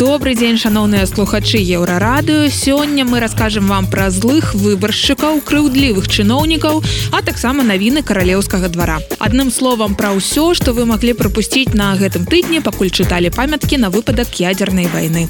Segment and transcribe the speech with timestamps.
[0.00, 6.80] добрый дзень шаноўныя слухачы еўрарадыё сёння мы раскажем вам пра злых выбаршчыкаў крыўдлівых чыноўнікаў
[7.12, 8.96] а таксама навіны каралеўскага двара.
[9.20, 13.92] Адным словам пра ўсё што вы маглі прапусціць на гэтым тыдні пакуль чыталі памяткі на
[13.92, 15.28] выпадак ядзернай вайны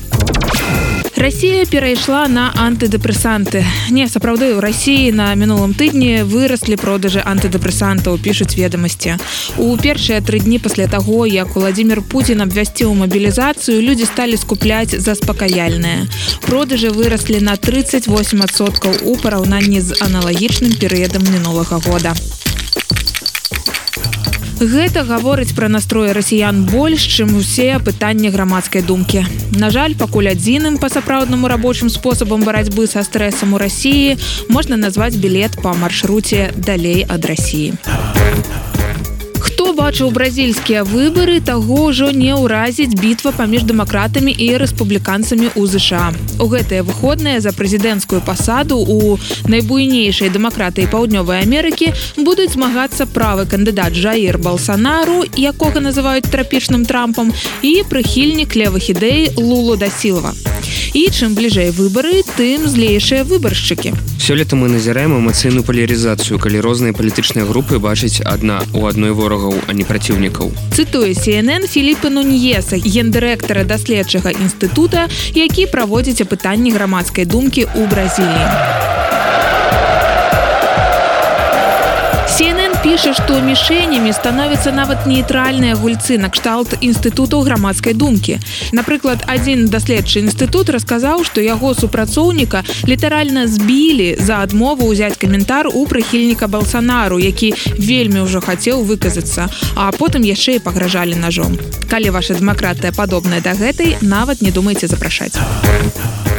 [1.21, 3.61] Расія перайшла на антыдэпрэсанты.
[3.93, 9.21] Не сапраўды ў рассіі на мінулым тыдні выраслі продажы антыдэпрэсантаў, пішуць ведамасці.
[9.61, 16.09] У першыя тры дні пасля таго, як Владзімир Пуін абвясціў мабілізацыю, людзі сталі скупляць заспакаяльныя.
[16.49, 22.17] Продажы выраслі на 38соткаў у параўнанні з аналагічным перыядам мінулага года.
[24.61, 29.25] Гэта гаворыць пра настроі расіян больш, чым усе пытанні грамадскай думкі.
[29.57, 34.21] На жаль, пакуль адзіным па сапраўднаму рабочым спосабам барацьбы са стрэсам у рассіі
[34.53, 38.20] можна назваць білет па маршруце далей ад рассіі
[39.77, 46.13] бачыў бразільскія выбары таго ўжо не ўразіць бітва паміж дэмакратамі і рэспубліканцамі ў ЗША.
[46.39, 53.95] У гэтыя выходныя за прэзідэнцкую пасаду у найбуйнейшай дэмакратыі паўднёвай Амерыкі будуць змагацца правы кандыдат
[53.95, 60.35] Жаір Балсанару, якога называюць трапічным трампам і прыхільнік левых ідэй Лулу да сілава.
[60.93, 63.95] І чым бліжэй выбары, тым злейшыя выбаршчыкі.
[64.19, 69.73] Сёлета мы назіраем эмацыйную палярызацыю, калі розныя палітычныя групы бачаць адна у адной ворагаў, а
[69.73, 70.51] не праціўнікаў.
[70.75, 78.90] Цытую CNN Філіпа Нуньеса, гендырэктара даследчага інстытута, які праводзіць апытанні грамадскай думкі ў Бразіліі.
[82.83, 88.39] Піша што мішэнямі становяцца нават нейтральныя гульцы накшталт інстытутаў грамадскай думкі.
[88.73, 95.85] Напрыклад адзін даследчы інстытут расказаў што яго супрацоўніка літаральна збілі за адмову ўзяць каментар у
[95.85, 102.35] прыхільніка балсанару які вельмі ўжо хацеў выказацца а потым яшчэ і пагражалі ножом калі ваша
[102.41, 105.37] дэмакратыя падобная да гэтай нават не думайце запрашаць.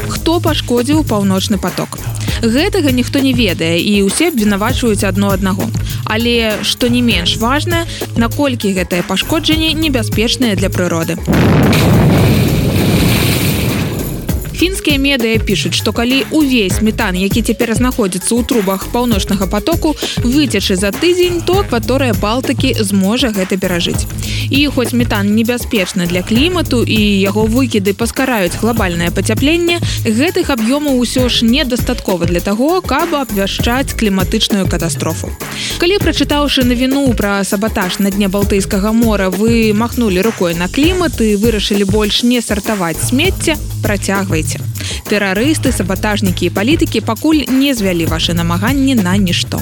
[0.10, 2.02] Хто пашкодзіў паўночны поток
[2.42, 5.70] гэтага ніхто не ведае і ўсе абвінавачваюць адно аднаго.
[6.06, 7.86] Але што не менш важна
[8.18, 11.18] наколькі гэтае пашкоджанне небяспечнае для прыроды
[14.62, 20.78] фінскія медыя пішуць што калі увесь метан які цяпер знаходзіцца ў трубах паўночнага потоку выцячы
[20.78, 24.06] за тыдзень то акваторыя балтыкі зможа гэта перажыць.
[24.54, 31.26] І хоць метан небяспечны для клімату і яго выкіды паскараюць глобальнае пацяпленне гэтых аб'ёмаў усё
[31.26, 35.34] ж недастаткова для таго каб абвяшчаць кліматычную катастрофу.
[35.82, 41.36] Калі прачытаўшы навіну пра сабатаж на дне балтыйскага мора вы махнули рукой на клімат і
[41.42, 44.51] вырашылі больш не сартаваць смецце працягвайце
[45.10, 49.62] тэрарысты сабатажнікі і палітыкі пакуль не звялі ваши намаганні на нішто.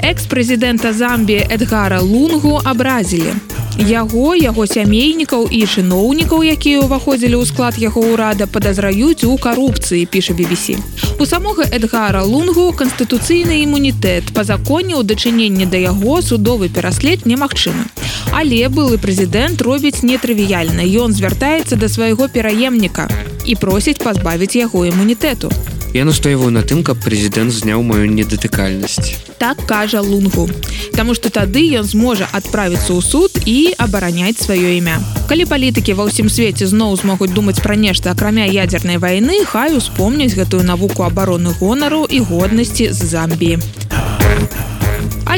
[0.00, 3.34] Экс-прэзідэнта замбі эдгара лунгу абразілі.
[3.78, 10.34] Яго яго сямейнікаў і чыноўнікаў якія ўваходзілі ў склад яго ўрада падазраюць у карупцыі піша
[10.34, 10.76] BBC
[11.20, 14.32] у самога эдгара лунгу канстытуцыйны імунітэт.
[14.32, 17.84] Па законе ў дачыненні да яго судовы пераслед немагчымы
[18.30, 23.10] але былы прэзідэнт робіць нетрывіяльна ён звяртаецца да свайго пераемніка
[23.44, 25.50] і просіць пазбавіць яго імунітэту
[25.92, 29.18] Я настойваю на тым, каб прэзідэнт зняў маю недатыкальнасць.
[29.42, 30.46] Так кажа лунгу.
[30.94, 35.02] Таму што тады ён зможа адправіцца ў суд і абараняць сваё імя.
[35.26, 40.38] Калі палітыкі ва ўсім свеце зноў змогуць думаць пра нешта акрамя ядзернай вайны, хай успомняць
[40.38, 43.58] гэтую навуку абароны гонару і годнасці з замбіі.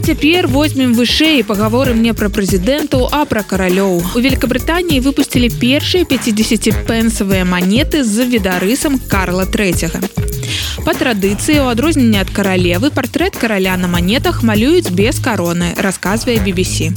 [0.02, 6.02] А цяпер возьмем вышэй пагаворы мне пра прэзідэнтаў а пра каралёў у Великабрытаніі выпусцілі першыя
[6.02, 10.02] 50 пенсавыя манеты з відарысам Карла третьяга
[10.82, 16.90] Па традыцыі у адрозненне ад каралевы партрэт караля на манетах малююць без кароны расказвае BBC.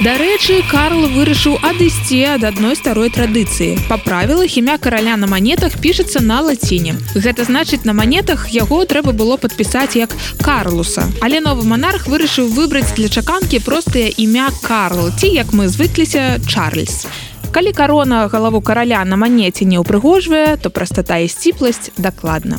[0.00, 3.76] Дарэчы, Карл вырашыў адысці ад адной старой традыцыі.
[3.84, 6.96] Па правілах імя караля на манетах пішацца на лаціне.
[7.12, 11.04] Гэта значыць, на манетах яго трэба было падпісаць як Карлуса.
[11.20, 17.04] Але новы манарх вырашыў выбраць для чаканкі простае імя Карл, ці як мы звыкліся Чарльз.
[17.52, 22.56] Калі карона галаву караля на манеце не ўпрыгожвае, то прастата і сціпласць дакладна.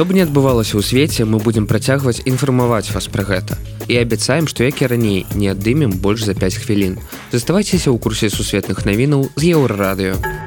[0.00, 3.60] Што б не адбывалася ў свеце, мы будзем працягваць інфармаваць вас пра гэта.
[3.84, 6.96] І абяцаем, што як і раней не аддымем больш за 5 хвілін.
[7.36, 10.39] Заставайцеся ў курсе сусветных навінаў з еўрарадыё.